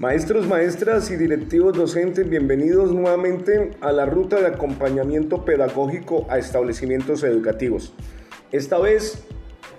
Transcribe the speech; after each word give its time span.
Maestros, 0.00 0.46
maestras 0.46 1.10
y 1.10 1.16
directivos 1.16 1.76
docentes, 1.76 2.26
bienvenidos 2.26 2.90
nuevamente 2.90 3.72
a 3.82 3.92
la 3.92 4.06
ruta 4.06 4.40
de 4.40 4.46
acompañamiento 4.46 5.44
pedagógico 5.44 6.26
a 6.30 6.38
establecimientos 6.38 7.22
educativos. 7.22 7.92
Esta 8.50 8.78
vez 8.78 9.22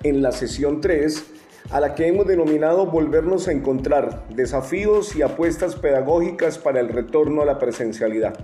en 0.03 0.21
la 0.21 0.31
sesión 0.31 0.79
3, 0.79 1.25
a 1.71 1.79
la 1.79 1.95
que 1.95 2.05
hemos 2.05 2.27
denominado 2.27 2.85
Volvernos 2.85 3.47
a 3.47 3.51
encontrar, 3.51 4.27
desafíos 4.29 5.15
y 5.15 5.23
apuestas 5.23 5.75
pedagógicas 5.75 6.59
para 6.59 6.81
el 6.81 6.89
retorno 6.89 7.41
a 7.41 7.45
la 7.45 7.57
presencialidad. 7.57 8.35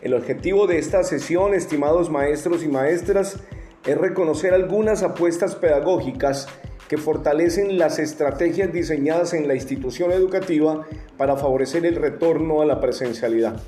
El 0.00 0.12
objetivo 0.12 0.66
de 0.66 0.78
esta 0.78 1.04
sesión, 1.04 1.54
estimados 1.54 2.10
maestros 2.10 2.64
y 2.64 2.68
maestras, 2.68 3.38
es 3.86 3.96
reconocer 3.96 4.54
algunas 4.54 5.04
apuestas 5.04 5.54
pedagógicas 5.54 6.48
que 6.88 6.96
fortalecen 6.96 7.78
las 7.78 7.98
estrategias 7.98 8.72
diseñadas 8.72 9.34
en 9.34 9.48
la 9.48 9.54
institución 9.54 10.12
educativa 10.12 10.86
para 11.16 11.36
favorecer 11.36 11.84
el 11.84 11.96
retorno 11.96 12.62
a 12.62 12.66
la 12.66 12.80
presencialidad. 12.80 13.60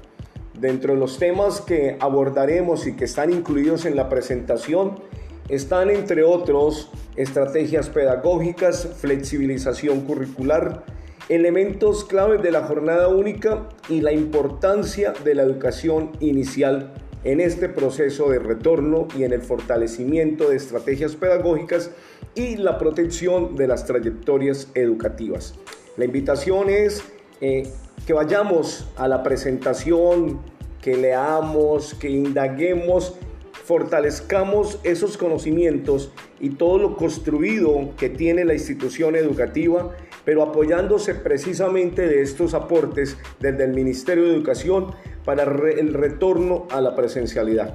Dentro 0.55 0.95
de 0.95 1.01
los 1.01 1.19
temas 1.19 1.61
que 1.61 1.97
abordaremos 2.01 2.87
y 2.87 2.97
que 2.97 3.05
están 3.05 3.33
incluidos 3.33 3.85
en 3.85 3.97
la 3.97 4.09
presentación 4.09 5.01
están, 5.49 5.91
entre 5.91 6.25
otros, 6.25 6.91
estrategias 7.17 7.89
pedagógicas, 7.89 8.89
flexibilización 9.01 10.03
curricular, 10.03 10.85
elementos 11.29 12.05
claves 12.05 12.43
de 12.43 12.51
la 12.51 12.65
jornada 12.65 13.09
única 13.09 13.69
y 13.89 14.01
la 14.01 14.13
importancia 14.13 15.13
de 15.25 15.35
la 15.35 15.43
educación 15.43 16.13
inicial 16.21 16.93
en 17.25 17.41
este 17.41 17.69
proceso 17.69 18.31
de 18.31 18.39
retorno 18.39 19.09
y 19.17 19.25
en 19.25 19.33
el 19.33 19.43
fortalecimiento 19.43 20.51
de 20.51 20.57
estrategias 20.57 21.17
pedagógicas 21.17 21.91
y 22.39 22.57
la 22.57 22.79
protección 22.79 23.57
de 23.57 23.67
las 23.67 23.85
trayectorias 23.85 24.69
educativas. 24.75 25.55
La 25.97 26.05
invitación 26.05 26.71
es 26.71 27.03
eh, 27.41 27.65
que 28.07 28.13
vayamos 28.13 28.89
a 28.97 29.09
la 29.09 29.25
presentación, 29.25 30.39
que 30.81 30.97
leamos, 30.97 31.95
que 31.95 32.09
indaguemos, 32.09 33.17
fortalezcamos 33.65 34.79
esos 34.85 35.19
conocimientos 35.19 36.13
y 36.39 36.51
todo 36.51 36.79
lo 36.79 36.97
construido 36.97 37.91
que 37.97 38.09
tiene 38.09 38.45
la 38.45 38.55
institución 38.55 39.17
educativa, 39.17 39.91
pero 40.25 40.45
apoyándose 40.45 41.17
precisamente 41.17 42.07
de 42.07 42.23
estos 42.23 42.55
aportes 42.55 43.17
desde 43.41 43.65
el 43.65 43.75
Ministerio 43.75 44.25
de 44.25 44.35
Educación 44.35 44.93
para 45.25 45.43
el 45.43 45.93
retorno 45.93 46.69
a 46.71 46.81
la 46.81 46.95
presencialidad. 46.95 47.75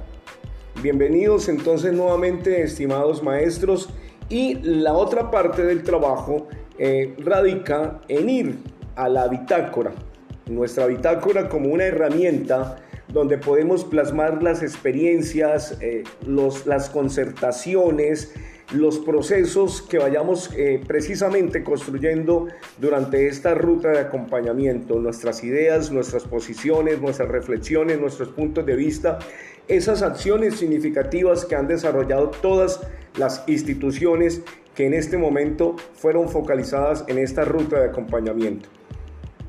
Bienvenidos 0.82 1.48
entonces 1.50 1.92
nuevamente, 1.92 2.62
estimados 2.62 3.22
maestros, 3.22 3.90
y 4.28 4.54
la 4.62 4.94
otra 4.94 5.30
parte 5.30 5.64
del 5.64 5.82
trabajo 5.82 6.48
eh, 6.78 7.14
radica 7.18 8.00
en 8.08 8.28
ir 8.28 8.58
a 8.96 9.08
la 9.08 9.28
bitácora, 9.28 9.92
nuestra 10.46 10.86
bitácora 10.86 11.48
como 11.48 11.68
una 11.68 11.84
herramienta 11.84 12.76
donde 13.08 13.38
podemos 13.38 13.84
plasmar 13.84 14.42
las 14.42 14.62
experiencias, 14.62 15.76
eh, 15.80 16.04
las 16.66 16.90
concertaciones, 16.90 18.34
los 18.72 18.98
procesos 18.98 19.82
que 19.82 19.98
vayamos 19.98 20.50
eh, 20.56 20.80
precisamente 20.86 21.62
construyendo 21.62 22.48
durante 22.78 23.28
esta 23.28 23.54
ruta 23.54 23.90
de 23.90 24.00
acompañamiento, 24.00 24.98
nuestras 24.98 25.44
ideas, 25.44 25.90
nuestras 25.92 26.24
posiciones, 26.24 27.00
nuestras 27.00 27.28
reflexiones, 27.28 28.00
nuestros 28.00 28.30
puntos 28.30 28.64
de 28.64 28.74
vista, 28.74 29.18
esas 29.68 30.02
acciones 30.02 30.56
significativas 30.56 31.44
que 31.44 31.54
han 31.54 31.68
desarrollado 31.68 32.30
todas 32.30 32.80
las 33.16 33.44
instituciones 33.46 34.42
que 34.74 34.86
en 34.86 34.94
este 34.94 35.16
momento 35.16 35.76
fueron 35.94 36.28
focalizadas 36.28 37.04
en 37.08 37.18
esta 37.18 37.44
ruta 37.44 37.78
de 37.80 37.88
acompañamiento. 37.88 38.68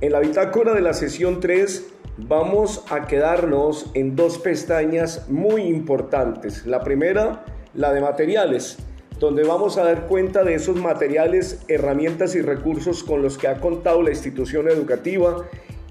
En 0.02 0.12
la 0.12 0.20
bitácora 0.20 0.74
de 0.74 0.82
la 0.82 0.94
sesión 0.94 1.40
3 1.40 1.88
vamos 2.18 2.86
a 2.90 3.08
quedarnos 3.08 3.92
en 3.94 4.16
dos 4.16 4.38
pestañas 4.38 5.30
muy 5.30 5.64
importantes. 5.64 6.66
La 6.66 6.82
primera, 6.82 7.44
la 7.74 7.92
de 7.92 8.02
materiales, 8.02 8.78
donde 9.20 9.44
vamos 9.44 9.78
a 9.78 9.84
dar 9.84 10.08
cuenta 10.08 10.44
de 10.44 10.56
esos 10.56 10.76
materiales, 10.76 11.64
herramientas 11.68 12.36
y 12.36 12.42
recursos 12.42 13.04
con 13.04 13.22
los 13.22 13.38
que 13.38 13.48
ha 13.48 13.60
contado 13.60 14.02
la 14.02 14.12
institución 14.12 14.68
educativa 14.68 15.46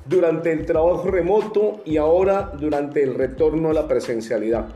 durante 0.06 0.52
el 0.52 0.66
trabajo 0.66 1.10
remoto 1.10 1.80
y 1.84 1.96
ahora 1.96 2.52
durante 2.58 3.02
el 3.02 3.14
retorno 3.14 3.70
a 3.70 3.74
la 3.74 3.88
presencialidad. 3.88 4.68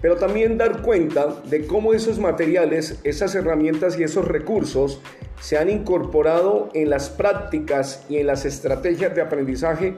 Pero 0.00 0.16
también 0.16 0.58
dar 0.58 0.82
cuenta 0.82 1.40
de 1.44 1.66
cómo 1.66 1.92
esos 1.92 2.18
materiales, 2.18 3.00
esas 3.04 3.34
herramientas 3.34 3.98
y 3.98 4.04
esos 4.04 4.26
recursos 4.26 5.00
se 5.40 5.58
han 5.58 5.70
incorporado 5.70 6.68
en 6.74 6.90
las 6.90 7.10
prácticas 7.10 8.04
y 8.08 8.18
en 8.18 8.26
las 8.26 8.44
estrategias 8.44 9.14
de 9.14 9.22
aprendizaje 9.22 9.94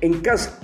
en 0.00 0.20
casa, 0.20 0.58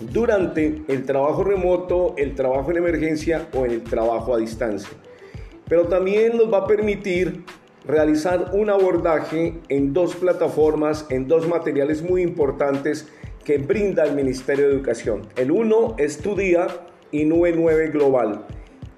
durante 0.00 0.82
el 0.88 1.04
trabajo 1.04 1.44
remoto, 1.44 2.14
el 2.16 2.34
trabajo 2.34 2.70
en 2.70 2.78
emergencia 2.78 3.46
o 3.54 3.64
en 3.64 3.72
el 3.72 3.82
trabajo 3.84 4.34
a 4.34 4.38
distancia. 4.38 4.90
Pero 5.68 5.84
también 5.84 6.36
nos 6.36 6.52
va 6.52 6.58
a 6.58 6.66
permitir 6.66 7.44
realizar 7.86 8.50
un 8.54 8.70
abordaje 8.70 9.60
en 9.68 9.92
dos 9.92 10.16
plataformas, 10.16 11.06
en 11.10 11.28
dos 11.28 11.46
materiales 11.46 12.02
muy 12.02 12.22
importantes 12.22 13.06
que 13.44 13.58
brinda 13.58 14.04
el 14.04 14.14
Ministerio 14.14 14.68
de 14.68 14.74
Educación. 14.74 15.28
El 15.36 15.50
uno 15.50 15.94
es 15.98 16.18
Tu 16.18 16.34
Día 16.34 16.66
y 17.14 17.24
Nube 17.24 17.52
9 17.52 17.90
Global. 17.90 18.44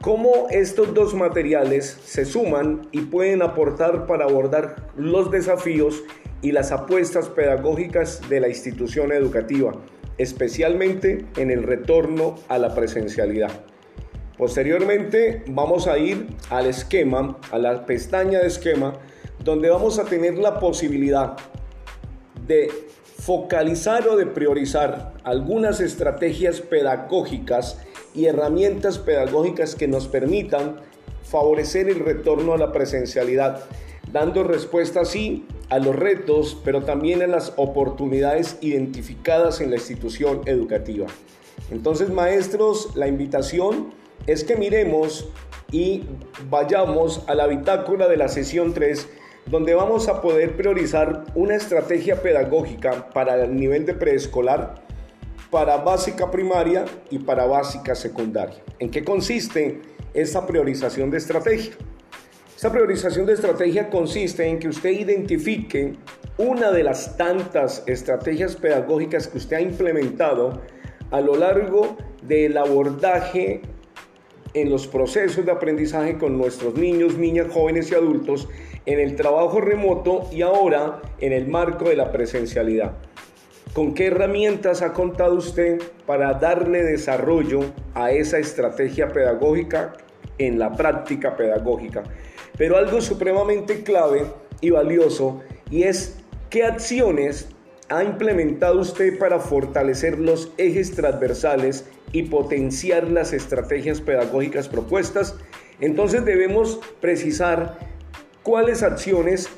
Cómo 0.00 0.46
estos 0.50 0.94
dos 0.94 1.14
materiales 1.14 1.98
se 2.02 2.24
suman 2.24 2.88
y 2.90 3.02
pueden 3.02 3.42
aportar 3.42 4.06
para 4.06 4.24
abordar 4.24 4.76
los 4.96 5.30
desafíos 5.30 6.02
y 6.40 6.52
las 6.52 6.72
apuestas 6.72 7.28
pedagógicas 7.28 8.26
de 8.30 8.40
la 8.40 8.48
institución 8.48 9.12
educativa, 9.12 9.72
especialmente 10.16 11.26
en 11.36 11.50
el 11.50 11.62
retorno 11.62 12.36
a 12.48 12.56
la 12.56 12.74
presencialidad. 12.74 13.50
Posteriormente 14.38 15.44
vamos 15.48 15.86
a 15.86 15.98
ir 15.98 16.26
al 16.48 16.64
esquema, 16.66 17.36
a 17.50 17.58
la 17.58 17.84
pestaña 17.84 18.38
de 18.38 18.46
esquema, 18.46 18.94
donde 19.44 19.68
vamos 19.68 19.98
a 19.98 20.06
tener 20.06 20.38
la 20.38 20.58
posibilidad 20.58 21.36
de 22.46 22.70
focalizar 23.18 24.08
o 24.08 24.16
de 24.16 24.24
priorizar 24.24 25.12
algunas 25.24 25.80
estrategias 25.80 26.62
pedagógicas 26.62 27.78
y 28.16 28.26
herramientas 28.26 28.98
pedagógicas 28.98 29.74
que 29.74 29.86
nos 29.86 30.08
permitan 30.08 30.80
favorecer 31.22 31.88
el 31.88 32.00
retorno 32.00 32.54
a 32.54 32.58
la 32.58 32.72
presencialidad, 32.72 33.64
dando 34.12 34.42
respuesta 34.42 35.00
así 35.00 35.44
a 35.68 35.78
los 35.78 35.94
retos, 35.94 36.56
pero 36.64 36.82
también 36.84 37.22
a 37.22 37.26
las 37.26 37.52
oportunidades 37.56 38.58
identificadas 38.60 39.60
en 39.60 39.70
la 39.70 39.76
institución 39.76 40.42
educativa. 40.46 41.06
Entonces, 41.70 42.10
maestros, 42.10 42.94
la 42.94 43.08
invitación 43.08 43.92
es 44.26 44.44
que 44.44 44.56
miremos 44.56 45.28
y 45.72 46.04
vayamos 46.48 47.22
a 47.26 47.34
la 47.34 47.46
bitácora 47.46 48.08
de 48.08 48.16
la 48.16 48.28
sesión 48.28 48.72
3, 48.72 49.08
donde 49.46 49.74
vamos 49.74 50.08
a 50.08 50.20
poder 50.20 50.56
priorizar 50.56 51.24
una 51.34 51.56
estrategia 51.56 52.22
pedagógica 52.22 53.10
para 53.10 53.44
el 53.44 53.56
nivel 53.56 53.84
de 53.84 53.94
preescolar, 53.94 54.85
para 55.50 55.78
básica 55.78 56.30
primaria 56.30 56.84
y 57.10 57.18
para 57.18 57.46
básica 57.46 57.94
secundaria. 57.94 58.62
¿En 58.78 58.90
qué 58.90 59.04
consiste 59.04 59.80
esta 60.14 60.46
priorización 60.46 61.10
de 61.10 61.18
estrategia? 61.18 61.74
Esta 62.54 62.72
priorización 62.72 63.26
de 63.26 63.34
estrategia 63.34 63.90
consiste 63.90 64.46
en 64.46 64.58
que 64.58 64.68
usted 64.68 64.90
identifique 64.90 65.94
una 66.38 66.70
de 66.70 66.82
las 66.82 67.16
tantas 67.16 67.82
estrategias 67.86 68.56
pedagógicas 68.56 69.28
que 69.28 69.38
usted 69.38 69.56
ha 69.56 69.60
implementado 69.60 70.62
a 71.10 71.20
lo 71.20 71.36
largo 71.36 71.96
del 72.22 72.56
abordaje 72.56 73.62
en 74.54 74.70
los 74.70 74.86
procesos 74.86 75.44
de 75.44 75.52
aprendizaje 75.52 76.16
con 76.16 76.38
nuestros 76.38 76.74
niños, 76.74 77.18
niñas, 77.18 77.48
jóvenes 77.52 77.90
y 77.90 77.94
adultos, 77.94 78.48
en 78.86 79.00
el 79.00 79.16
trabajo 79.16 79.60
remoto 79.60 80.28
y 80.32 80.42
ahora 80.42 81.02
en 81.20 81.32
el 81.32 81.46
marco 81.48 81.90
de 81.90 81.96
la 81.96 82.10
presencialidad. 82.10 82.96
¿Con 83.76 83.92
qué 83.92 84.06
herramientas 84.06 84.80
ha 84.80 84.94
contado 84.94 85.34
usted 85.34 85.82
para 86.06 86.32
darle 86.32 86.82
desarrollo 86.82 87.60
a 87.92 88.10
esa 88.10 88.38
estrategia 88.38 89.08
pedagógica 89.08 89.92
en 90.38 90.58
la 90.58 90.72
práctica 90.72 91.36
pedagógica? 91.36 92.02
Pero 92.56 92.78
algo 92.78 93.02
supremamente 93.02 93.82
clave 93.82 94.24
y 94.62 94.70
valioso 94.70 95.42
y 95.70 95.82
es 95.82 96.16
qué 96.48 96.64
acciones 96.64 97.50
ha 97.90 98.02
implementado 98.02 98.80
usted 98.80 99.18
para 99.18 99.40
fortalecer 99.40 100.18
los 100.18 100.50
ejes 100.56 100.92
transversales 100.92 101.84
y 102.12 102.22
potenciar 102.22 103.10
las 103.10 103.34
estrategias 103.34 104.00
pedagógicas 104.00 104.70
propuestas, 104.70 105.34
entonces 105.82 106.24
debemos 106.24 106.80
precisar 107.02 107.76
cuáles 108.42 108.82
acciones 108.82 109.50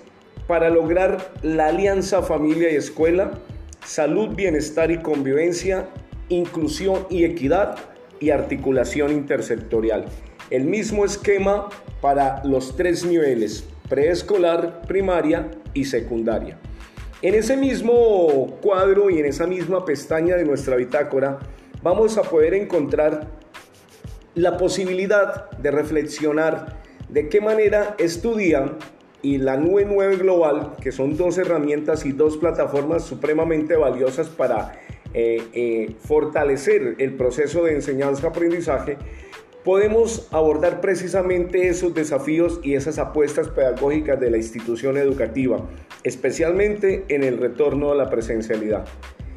para 0.48 0.70
lograr 0.70 1.30
la 1.42 1.68
alianza 1.68 2.20
familia 2.22 2.68
y 2.72 2.74
escuela, 2.74 3.30
salud, 3.88 4.34
bienestar 4.34 4.90
y 4.90 4.98
convivencia, 4.98 5.88
inclusión 6.28 7.06
y 7.08 7.24
equidad 7.24 7.76
y 8.20 8.30
articulación 8.30 9.10
intersectorial. 9.12 10.04
El 10.50 10.64
mismo 10.64 11.06
esquema 11.06 11.70
para 12.02 12.44
los 12.44 12.76
tres 12.76 13.06
niveles, 13.06 13.64
preescolar, 13.88 14.82
primaria 14.82 15.50
y 15.72 15.86
secundaria. 15.86 16.58
En 17.22 17.34
ese 17.34 17.56
mismo 17.56 18.58
cuadro 18.60 19.08
y 19.08 19.20
en 19.20 19.24
esa 19.24 19.46
misma 19.46 19.86
pestaña 19.86 20.36
de 20.36 20.44
nuestra 20.44 20.76
bitácora 20.76 21.38
vamos 21.82 22.18
a 22.18 22.22
poder 22.22 22.52
encontrar 22.52 23.26
la 24.34 24.58
posibilidad 24.58 25.50
de 25.52 25.70
reflexionar 25.70 26.76
de 27.08 27.30
qué 27.30 27.40
manera 27.40 27.94
estudian 27.98 28.76
y 29.22 29.38
la 29.38 29.56
nube 29.56 29.84
9 29.84 30.16
global, 30.16 30.76
que 30.80 30.92
son 30.92 31.16
dos 31.16 31.38
herramientas 31.38 32.06
y 32.06 32.12
dos 32.12 32.36
plataformas 32.36 33.04
supremamente 33.04 33.76
valiosas 33.76 34.28
para 34.28 34.80
eh, 35.14 35.42
eh, 35.52 35.96
fortalecer 36.00 36.96
el 36.98 37.14
proceso 37.14 37.64
de 37.64 37.74
enseñanza-aprendizaje, 37.74 38.98
podemos 39.64 40.28
abordar 40.30 40.80
precisamente 40.80 41.68
esos 41.68 41.94
desafíos 41.94 42.60
y 42.62 42.74
esas 42.74 42.98
apuestas 42.98 43.48
pedagógicas 43.48 44.20
de 44.20 44.30
la 44.30 44.36
institución 44.36 44.96
educativa, 44.96 45.68
especialmente 46.04 47.04
en 47.08 47.24
el 47.24 47.38
retorno 47.38 47.90
a 47.90 47.94
la 47.94 48.08
presencialidad. 48.08 48.86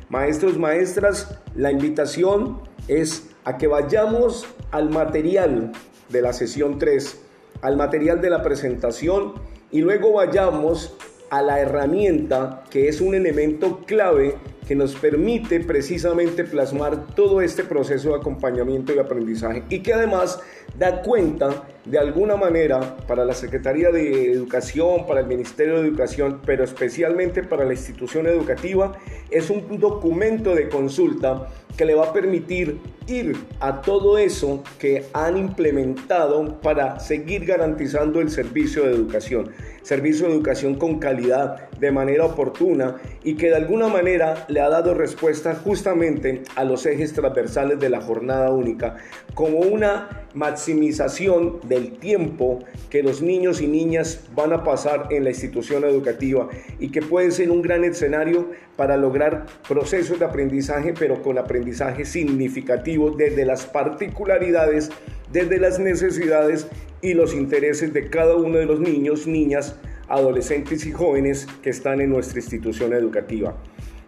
Maestros, 0.10 0.58
maestras, 0.58 1.42
la 1.56 1.72
invitación 1.72 2.62
es 2.88 3.30
a 3.46 3.58
que 3.58 3.68
vayamos 3.68 4.46
al 4.72 4.90
material 4.90 5.72
de 6.10 6.22
la 6.22 6.34
sesión 6.34 6.78
3, 6.78 7.22
al 7.62 7.78
material 7.78 8.22
de 8.22 8.30
la 8.30 8.44
presentación 8.44 9.34
y 9.72 9.82
luego 9.82 10.14
vayamos 10.14 10.96
a 11.30 11.42
la 11.42 11.60
herramienta 11.62 12.64
que 12.70 12.90
es 12.90 13.00
un 13.00 13.16
elemento 13.16 13.80
clave 13.86 14.36
que 14.68 14.76
nos 14.76 14.96
permite 14.96 15.62
precisamente 15.62 16.44
plasmar 16.44 17.08
todo 17.16 17.42
este 17.42 17.64
proceso 17.64 18.10
de 18.10 18.16
acompañamiento 18.16 18.94
y 18.94 19.00
aprendizaje 19.00 19.64
y 19.70 19.80
que 19.80 19.94
además 19.94 20.42
da 20.78 21.02
cuenta 21.02 21.64
de 21.86 21.98
alguna 21.98 22.36
manera 22.36 22.98
para 23.08 23.26
la 23.26 23.34
Secretaría 23.34 23.92
de 23.92 24.32
Educación, 24.32 25.08
para 25.08 25.22
el 25.22 25.28
Ministerio 25.28 25.82
de 25.82 25.88
Educación, 25.88 26.42
pero 26.46 26.64
especialmente 26.64 27.44
para 27.44 27.66
la 27.66 27.74
institución 27.74 28.28
educativa, 28.28 28.94
es 29.30 29.50
un 29.50 29.80
documento 29.80 30.54
de 30.54 30.70
consulta 30.70 31.48
que 31.78 31.86
le 31.86 31.96
va 31.96 32.06
a 32.06 32.14
permitir 32.14 32.80
ir 33.08 33.36
a 33.60 33.82
todo 33.82 34.18
eso 34.18 34.64
que 34.80 35.06
han 35.14 35.38
implementado 35.38 36.60
para 36.62 37.00
seguir 37.00 37.46
garantizando 37.46 38.22
el 38.22 38.30
servicio 38.30 38.84
de 38.84 38.92
educación, 38.92 39.52
servicio 39.82 40.28
de 40.28 40.34
educación 40.34 40.76
con 40.76 41.00
calidad, 41.00 41.70
de 41.80 41.92
manera 41.92 42.26
oportuna 42.26 42.98
y 43.24 43.36
que 43.36 43.48
de 43.48 43.56
alguna 43.56 43.88
manera 43.88 44.46
le 44.48 44.62
ha 44.62 44.70
dado 44.70 44.94
respuesta 44.94 45.56
justamente 45.56 46.44
a 46.56 46.64
los 46.64 46.86
ejes 46.86 47.14
transversales 47.14 47.80
de 47.80 47.90
la 47.90 48.02
jornada 48.02 48.52
única, 48.52 48.98
como 49.34 49.60
una 49.60 50.28
maximización 50.36 51.60
del 51.64 51.94
tiempo 51.94 52.60
que 52.90 53.04
los 53.04 53.22
niños 53.22 53.62
y 53.62 53.68
niñas 53.68 54.22
van 54.36 54.54
a 54.54 54.64
pasar 54.64 55.08
en 55.10 55.24
la 55.24 55.32
institución 55.32 55.84
educativa 55.84 56.50
y 56.80 56.90
que 56.90 57.02
puede 57.02 57.32
ser 57.32 57.50
un 57.50 57.62
gran 57.62 57.84
escenario 57.84 58.52
para 58.82 58.98
lograr 58.98 59.46
procesos 59.68 60.18
de 60.18 60.26
aprendizaje, 60.26 60.96
pero 60.98 61.22
con 61.22 61.38
aprendizaje 61.38 62.04
significativo 62.04 63.12
desde 63.12 63.46
las 63.46 63.68
particularidades, 63.68 64.90
desde 65.32 65.60
las 65.60 65.78
necesidades 65.78 66.66
y 67.00 67.14
los 67.14 67.36
intereses 67.36 67.94
de 67.94 68.10
cada 68.10 68.36
uno 68.36 68.58
de 68.58 68.66
los 68.66 68.80
niños, 68.80 69.28
niñas, 69.28 69.76
adolescentes 70.08 70.84
y 70.88 70.92
jóvenes 70.92 71.48
que 71.62 71.70
están 71.70 72.02
en 72.02 72.10
nuestra 72.10 72.40
institución 72.40 72.94
educativa. 72.94 73.56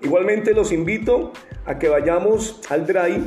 Igualmente 0.01 0.55
los 0.55 0.71
invito 0.71 1.33
a 1.67 1.77
que 1.77 1.89
vayamos 1.89 2.59
al 2.71 2.87
Drive, 2.87 3.25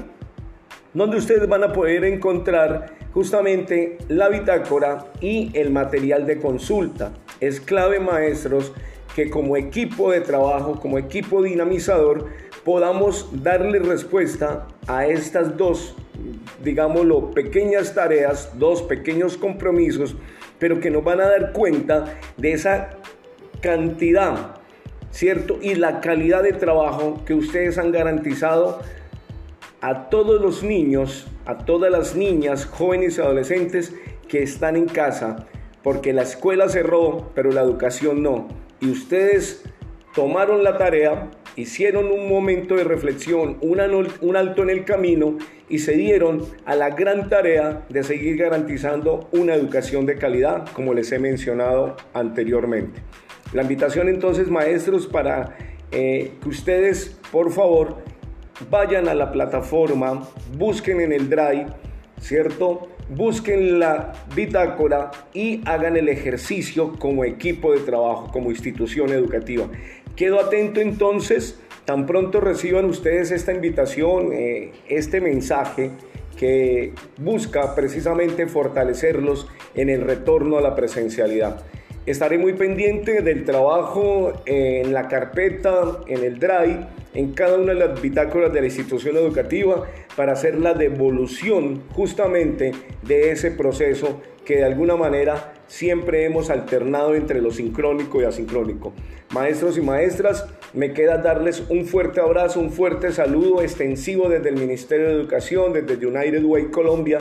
donde 0.95 1.17
ustedes 1.17 1.47
van 1.47 1.63
a 1.63 1.73
poder 1.73 2.03
encontrar 2.07 2.93
justamente 3.15 3.99
la 4.09 4.31
bitácora 4.31 5.13
y 5.21 5.53
el 5.55 5.71
material 5.71 6.27
de 6.27 6.41
consulta. 6.41 7.13
Es 7.39 7.61
clave, 7.61 8.01
maestros, 8.01 8.73
que 9.17 9.31
como 9.31 9.57
equipo 9.57 10.13
de 10.13 10.21
trabajo, 10.21 10.79
como 10.79 10.99
equipo 10.99 11.43
dinamizador, 11.43 12.27
podamos 12.65 13.29
darle 13.43 13.81
respuesta 13.81 14.69
a 14.87 15.07
estas 15.07 15.57
dos, 15.57 15.97
digámoslo, 16.63 17.33
pequeñas 17.33 17.95
tareas, 17.95 18.57
dos 18.59 18.83
pequeños 18.83 19.37
compromisos 19.37 20.15
pero 20.59 20.81
que 20.81 20.91
nos 20.91 21.05
van 21.05 21.21
a 21.21 21.29
dar 21.29 21.53
cuenta 21.53 22.19
de 22.37 22.53
esa 22.53 22.91
cantidad, 23.61 24.57
¿cierto? 25.11 25.59
Y 25.61 25.75
la 25.75 26.01
calidad 26.01 26.43
de 26.43 26.53
trabajo 26.53 27.23
que 27.25 27.35
ustedes 27.35 27.79
han 27.79 27.93
garantizado 27.93 28.81
a 29.81 30.09
todos 30.09 30.41
los 30.41 30.63
niños, 30.63 31.27
a 31.45 31.59
todas 31.59 31.91
las 31.91 32.17
niñas, 32.17 32.67
jóvenes 32.67 33.19
y 33.19 33.21
adolescentes 33.21 33.95
que 34.29 34.43
están 34.43 34.77
en 34.77 34.87
casa, 34.87 35.47
porque 35.83 36.13
la 36.13 36.23
escuela 36.23 36.69
cerró, 36.69 37.31
pero 37.35 37.53
la 37.53 37.61
educación 37.61 38.23
no. 38.23 38.66
Y 38.81 38.91
ustedes 38.91 39.65
tomaron 40.15 40.65
la 40.65 40.79
tarea, 40.79 41.31
hicieron 41.57 42.07
un 42.07 42.29
momento 42.29 42.77
de 42.77 42.85
reflexión, 42.85 43.59
un 43.61 43.81
alto 44.37 44.63
en 44.63 44.71
el 44.71 44.85
camino 44.85 45.39
y 45.69 45.81
se 45.81 45.93
dieron 45.93 46.43
a 46.65 46.75
la 46.75 46.91
gran 46.91 47.29
tarea 47.29 47.85
de 47.89 48.03
seguir 48.03 48.37
garantizando 48.37 49.29
una 49.33 49.55
educación 49.55 50.07
de 50.07 50.17
calidad, 50.17 50.67
como 50.73 50.95
les 50.95 51.11
he 51.13 51.19
mencionado 51.19 51.97
anteriormente. 52.15 53.01
La 53.53 53.63
invitación 53.63 54.09
entonces, 54.09 54.49
maestros, 54.49 55.07
para 55.07 55.57
eh, 55.93 56.33
que 56.43 56.49
ustedes, 56.49 57.19
por 57.31 57.53
favor, 57.53 57.99
vayan 58.71 59.09
a 59.09 59.15
la 59.15 59.33
plataforma, 59.33 60.29
busquen 60.57 61.01
en 61.01 61.13
el 61.13 61.29
Drive, 61.29 61.67
¿cierto? 62.21 62.89
Busquen 63.09 63.79
la 63.79 64.13
bitácora 64.35 65.11
y 65.33 65.61
hagan 65.65 65.97
el 65.97 66.09
ejercicio 66.09 66.95
como 66.99 67.25
equipo 67.25 67.73
de 67.73 67.81
trabajo, 67.81 68.31
como 68.33 68.51
institución 68.51 69.11
educativa. 69.11 69.69
Quedo 70.17 70.41
atento 70.41 70.81
entonces 70.81 71.61
Tan 71.87 72.05
pronto 72.05 72.41
reciban 72.41 72.87
ustedes 72.87 73.31
esta 73.31 73.53
invitación, 73.53 74.33
eh, 74.33 74.73
este 74.89 75.21
mensaje 75.21 75.93
que 76.37 76.93
busca 77.17 77.77
precisamente 77.77 78.49
fortalecerlos 78.49 79.47
en 79.77 79.89
el 79.89 80.01
retorno 80.03 80.59
a 80.59 80.61
la 80.61 80.75
presencialidad. 80.75 81.65
Estaré 82.07 82.39
muy 82.39 82.53
pendiente 82.53 83.21
del 83.21 83.45
trabajo 83.45 84.33
en 84.47 84.93
la 84.93 85.09
carpeta, 85.09 85.99
en 86.07 86.23
el 86.23 86.39
drive, 86.39 86.87
en 87.15 87.33
cada 87.33 87.59
una 87.59 87.75
de 87.75 87.81
las 87.81 88.01
bitácoras 88.01 88.53
de 88.53 88.61
la 88.61 88.67
institución 88.67 89.17
educativa 89.17 89.83
para 90.15 90.35
hacer 90.35 90.57
la 90.57 90.73
devolución 90.73 91.83
justamente 91.95 92.71
de 93.03 93.33
ese 93.33 93.51
proceso 93.51 94.21
que 94.45 94.59
de 94.59 94.65
alguna 94.65 94.95
manera 94.95 95.55
siempre 95.67 96.25
hemos 96.25 96.49
alternado 96.49 97.17
entre 97.17 97.41
lo 97.41 97.51
sincrónico 97.51 98.23
y 98.23 98.25
asincrónico. 98.25 98.93
Maestros 99.35 99.77
y 99.77 99.81
maestras, 99.81 100.47
me 100.75 100.93
queda 100.93 101.19
darles 101.19 101.65
un 101.69 101.87
fuerte 101.87 102.21
abrazo, 102.21 102.61
un 102.61 102.71
fuerte 102.71 103.11
saludo 103.11 103.63
extensivo 103.63 104.29
desde 104.29 104.51
el 104.51 104.59
Ministerio 104.59 105.09
de 105.09 105.15
Educación, 105.15 105.73
desde 105.73 106.07
United 106.07 106.45
Way 106.45 106.67
Colombia 106.67 107.19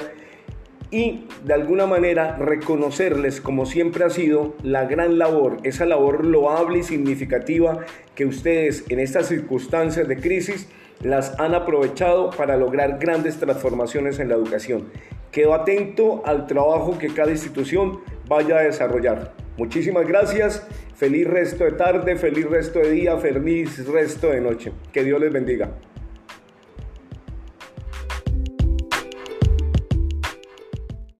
y 0.92 1.26
de 1.44 1.54
alguna 1.54 1.88
manera 1.88 2.38
reconocerles 2.38 3.42
como 3.42 3.66
siempre 3.66 4.04
ha 4.06 4.10
sido 4.10 4.56
la 4.64 4.86
gran 4.86 5.18
labor, 5.18 5.58
esa 5.64 5.86
labor 5.86 6.26
loable 6.26 6.80
y 6.80 6.84
significativa 6.84 7.80
que 8.16 8.26
ustedes 8.26 8.86
en 8.90 9.00
estas 9.00 9.28
circunstancias 9.28 10.08
de 10.08 10.18
crisis 10.18 10.70
las 11.02 11.40
han 11.40 11.54
aprovechado 11.54 12.30
para 12.32 12.58
lograr 12.58 12.98
grandes 13.00 13.38
transformaciones 13.38 14.20
en 14.20 14.30
la 14.30 14.36
educación. 14.36 14.86
Quedo 15.32 15.54
atento 15.54 16.24
al 16.26 16.48
trabajo 16.48 16.98
que 16.98 17.14
cada 17.14 17.32
institución 17.32 18.00
vaya 18.28 18.58
a 18.58 18.62
desarrollar. 18.62 19.34
Muchísimas 19.58 20.08
gracias, 20.08 20.66
feliz 20.96 21.28
resto 21.28 21.66
de 21.66 21.74
tarde, 21.74 22.16
feliz 22.16 22.46
resto 22.50 22.80
de 22.80 22.92
día, 22.92 23.18
feliz 23.18 23.86
resto 23.88 24.30
de 24.30 24.42
noche. 24.42 24.72
Que 24.94 25.04
Dios 25.04 25.20
les 25.20 25.34
bendiga. 25.34 25.72